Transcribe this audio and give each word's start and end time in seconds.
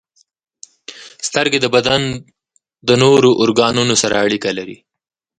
•سترګې 1.27 1.59
د 1.61 1.67
بدن 1.75 2.01
د 2.87 2.89
نورو 3.03 3.29
ارګانونو 3.43 3.93
سره 4.03 4.15
اړیکه 4.25 4.49
لري. 4.57 4.77